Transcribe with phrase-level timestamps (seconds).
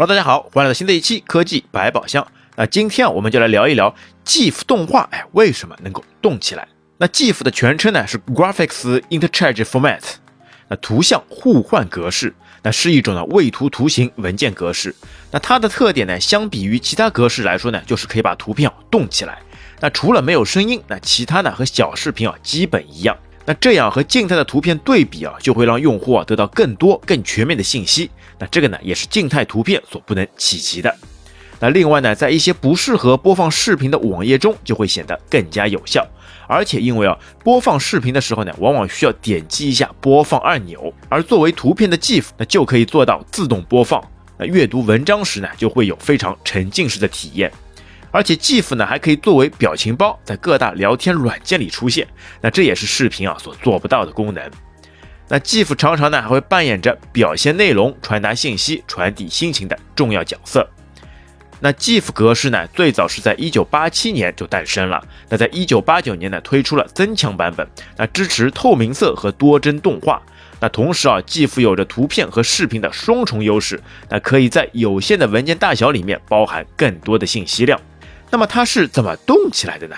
[0.00, 2.26] Hello，大家好，欢迎来到新的一期科技百宝箱。
[2.56, 3.94] 那今天啊，我们就来聊一聊
[4.24, 6.66] GIF 动画，哎，为什么能够动起来？
[6.96, 10.00] 那 GIF 的全称呢是 Graphics Interchange Format，
[10.68, 14.96] 那图像互换格式，那是一种呢位图图形文件格式。
[15.32, 19.38] 那它的特点呢，相比于其他格式来说呢，就是可以把图片啊动起来。
[19.80, 23.14] 那除了没有声音，那其他呢和小视频啊基本一样。
[23.50, 28.08] 那这样和静态的图片对比啊，就会让用户啊得到更多、更全面的信息。
[28.38, 30.94] 那这个呢，也是静态图片所不能企及的。
[31.58, 36.06] 那另外呢，在一些不适合播放视频的网页中，就会显得更加有效。
[36.46, 44.00] 而且因为啊，播放视频的时候呢，往往需要点击一下播放按钮，而作为图片的 GIF，那就可以做到自动播放。
[44.38, 47.50] 那阅读文章时呢，就会有非常沉浸式的体验。
[48.10, 52.06] 而且 GIF 呢还可以作为表情包，在各大聊天软件里出现，
[52.40, 54.50] 那这也是视频啊所做不到的功能。
[55.28, 60.68] 那 GIF 常常呢还会扮演着表现内容、传达信息、传递心情的重要角色。
[61.60, 70.20] 那 GIF 格式呢最早是在1987年就诞生了，那在1989年呢推出了增强版本，那支持透明色和多帧动画。
[70.58, 77.80] 那同时啊，GIF 有着图片和视频的双重优势，那可以在有限的文件大小里面包含更多的信息量。
[78.30, 79.96] 那么它是怎么动起来的呢？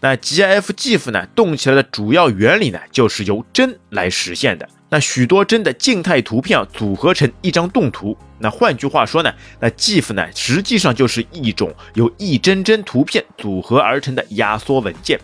[0.00, 4.68] 那 GIF GIF 呢动起来的主要原理呢，就是由帧来实现的。
[4.90, 8.16] 那许多帧的静态图片啊组合成一张动图。
[8.38, 15.18] 那换句话说呢，那 GIF 呢实际上就是一种由一帧帧图片组合而成的压缩文件。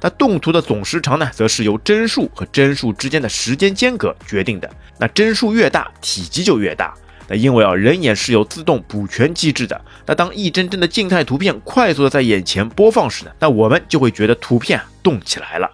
[0.00, 4.70] 那动图的总时长呢，则是由帧数和帧数之间的时间间隔决定的。
[4.98, 6.94] 那帧数越大，体积就越大。
[7.28, 9.80] 那因为啊，人眼是有自动补全机制的。
[10.06, 15.70] 那当一帧帧的静态图片快速的在眼前播放时呢，那我们就会觉得图片动起来了。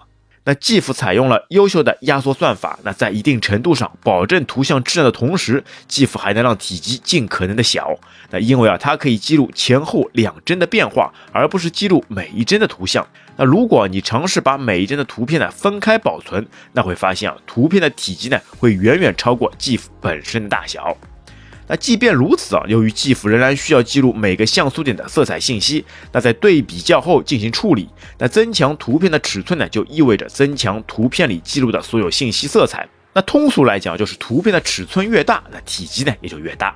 [0.47, 7.97] 那 GIF 采用了优秀的压缩算法，那在一定程度上保证图像质量的同时，GIF 还能让体积尽可能的小。
[8.29, 13.07] 那因为啊，它可以记录前后两帧的变化，而不是记录每一帧的图像。
[13.37, 20.95] 那如果你尝试把每一帧的图片呢分开保存，那会发现啊，图片的体积呢会远远超过 GIF 本身的大小。
[21.67, 27.89] 那即便如此啊，由于 GIF 仍然需要记录每个像素点的色彩信息，那在对比较后进行处理，
[28.19, 32.87] 那增强图片的尺寸呢，就意味着增强图片里记录的所有信息色彩。
[33.13, 36.75] 那通俗来讲，就是图片的尺寸越大，那体积呢也就越大。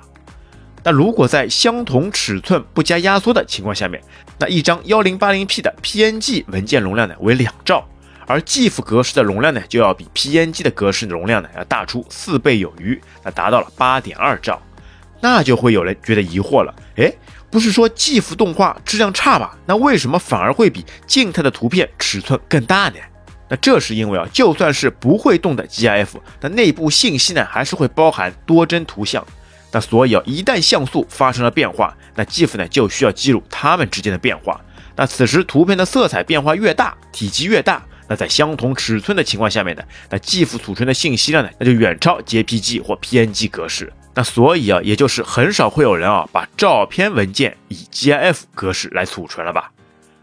[0.82, 4.02] 那如果在相同尺寸不加压缩的情况下面，
[4.38, 7.86] 那一张 1080P 的 PNG 文件容量呢为两兆，
[8.26, 14.60] 而 GIF 格式的容量呢就要比 PNG 的格式容量呢要大出四倍有余，那达到了八点二兆。
[15.20, 17.12] 那就会有人觉得疑惑了，哎，
[17.50, 19.50] 不是说 GIF 动画质量差吗？
[19.66, 22.96] 那为什么反而会比静态的图片尺寸更大呢？
[23.48, 26.08] 那这是因为啊，就算是不会动的 GIF，
[26.40, 29.26] 那内部信息呢还是会包含多帧图像。
[29.72, 34.60] 那所以啊，一旦像素发生了变化，那 GIF 呢就需要记录它们之间的变化。
[34.96, 43.92] 那此时图片的色彩变化越大，体积越大，那在相同尺寸的情况下面呢，那 GIF 储存的信息量呢，那就远超 JPG 或 PNG 格式。
[44.20, 49.72] 那所以啊，也就是很少会有人啊把照片文件以 GIF 格式来储存了吧？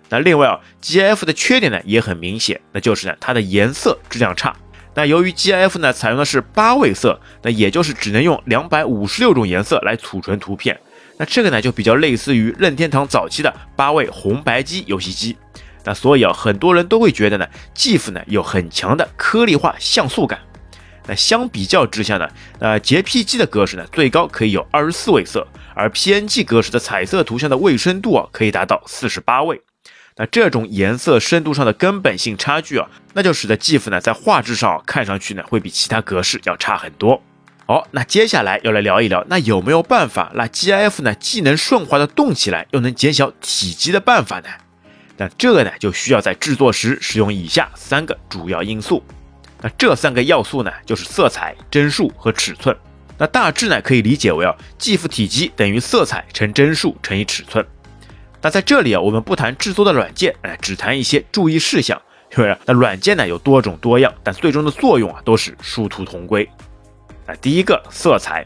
[0.10, 4.56] 那另外啊，GIF 的缺点呢也很明显，那就是呢它的颜色质量差。
[4.94, 10.80] 那由于 GIF 呢采用的是八位色，那也就是只能用两百五十六种颜色来储存图片。
[11.18, 15.36] 那这个呢就比较类似于任天堂早期的八位红白机游戏机。
[15.84, 20.40] 那所以啊，很多人都会觉得呢，GIF 呢有很强的颗粒化像素感。
[21.08, 22.28] 那相比较之下呢，
[22.60, 29.62] 那 JPG 的格式呢，最高可以有二十四位色，而 PNG 格式的彩色图像的位深度啊，可以达到四十八位。
[30.18, 37.22] 那这种颜色深度上的根本性差距啊，那就使得 GIF 呢，在画质上看上去呢，会比其他格式要差很多。
[37.68, 44.50] 好，那接下来要来聊一聊，那有没有办法让 GIF 呢，既能顺滑的动起来，又能减小体积的办法呢？
[45.18, 49.04] 那这个呢，就需要在制作时使用以下三个主要因素。
[49.62, 52.76] 那这三个要素呢，就是色彩、帧数和尺寸。
[53.18, 57.66] 那大致呢，可以理解为啊，GIF 体积等于色彩乘帧数乘以尺寸。
[58.42, 62.00] 那在这里啊，我们不谈制作的软件，哎，只谈一些注意事项。
[62.38, 66.48] 因为那软件呢有多种多样，但最终的作用啊都是殊途同归。
[67.26, 68.46] 那第一个色彩，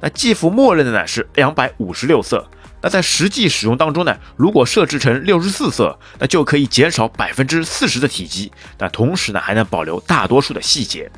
[0.00, 2.46] 那 GIF 默认的呢是两百五十六色。
[2.82, 11.10] 那在实际使用当中呢，如果设置成六十四色，那就可以减少百分之四十的体积，那同时呢还能保留大多数的细节。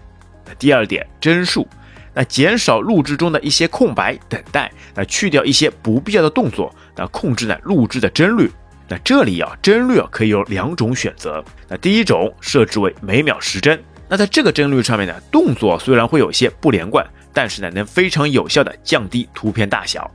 [0.46, 1.66] 那第二点帧数，
[2.12, 8.50] 那减少录制中的一些空白等待，那去掉一些不必要的动作，那控制呢录制的帧率。
[8.86, 20.10] 那这里啊帧率啊可以有两种选择，那第一种设置为每秒十帧，那在这个帧率上面呢，动作虽然会有些不连贯，但是呢能非常有效的降低图片大小。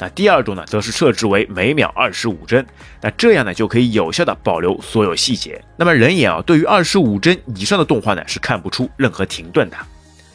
[0.00, 2.64] 那第二种呢，则是设置为每秒二十五帧，
[3.00, 5.60] 那这样呢就可以有效的保留所有细节。
[5.76, 9.76] 那么人眼啊，对于二十五帧以上的动画呢，是看不出任何停顿的。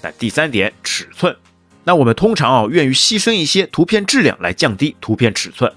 [0.01, 1.33] 那第三点，尺寸。
[1.85, 5.71] 那我们通常啊，愿意牺牲一些图片质量来降低图片尺寸，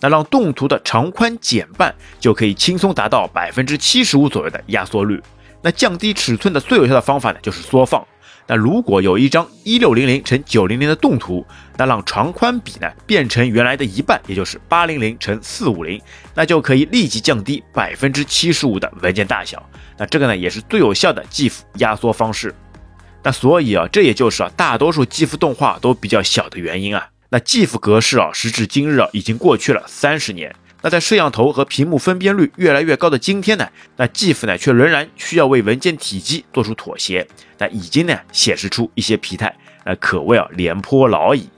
[0.00, 5.20] 那让动图的长宽减半，就可以轻松达到百分之七十五左右的压缩率。
[5.62, 8.06] 那降低尺寸的最有效的方法呢，就是缩放。
[8.48, 16.00] 那如果有一张一六零零乘九零零的动图，那让长宽比呢变成原来的一半，也就是八零零乘四五零，
[16.34, 19.64] 那就可以立即降低百分之七十五的文件大小。
[19.96, 22.52] 那这个呢，也是最有效的 GIF 压缩方式。
[23.22, 27.08] 那所以啊，这也就是啊，大多数 GIF 动画都比较小的原因啊。
[27.30, 30.52] 那 GIF 格式啊，时至今日啊，已经过去了三十年。
[30.82, 37.26] 那在摄像头和屏幕分辨率越来越高的今天呢，那 GIF 呢却仍然需要为文件体积做出妥协。
[37.58, 41.48] 那已经呢显示出一些疲态，那可谓啊廉颇老矣。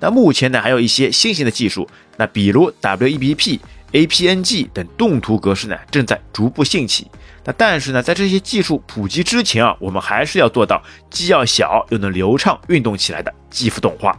[0.00, 3.60] 那目前呢还有一些新型的技术，那比如 WEBP、
[3.92, 7.06] APNG 等动图格式呢正在逐步兴起。
[7.44, 14.18] 那但是呢，在这些技术普及之前啊，我们还是要做到既要小又能流畅运动起来的 GIF 动画。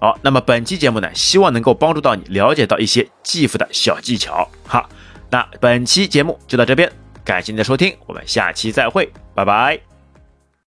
[0.00, 4.48] 好，那么本期节目呢，希望能够帮助到你了解到一些技术的小技巧。
[4.66, 4.88] 好，
[5.30, 6.90] 那本期节目就到这边，
[7.24, 9.87] 感谢您的收听，我们下期再会，拜拜。